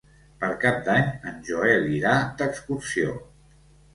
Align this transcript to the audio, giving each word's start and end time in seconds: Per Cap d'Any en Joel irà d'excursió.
Per 0.43 0.47
Cap 0.63 0.79
d'Any 0.87 1.11
en 1.31 1.35
Joel 1.49 1.85
irà 1.97 2.15
d'excursió. 2.39 3.13